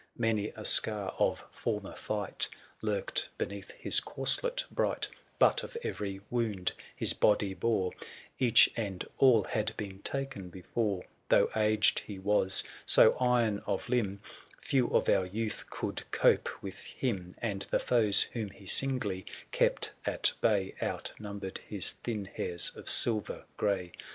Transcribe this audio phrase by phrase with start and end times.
[0.17, 2.49] Many a scar of former fight
[2.81, 8.05] Lurked beneath his corslet bright; But of every wound his body bore, 7^1 ©if ti'Miail^S
[8.39, 14.21] Each and all had been ta'en before:'►•..>'& Though aged he was, so iron of limb,
[14.59, 19.91] Few of our youth could cope with him; And the foes, whom he singly kept
[20.03, 20.73] at bay.
[20.81, 23.91] Outnumbered his thin hairs of silver gray.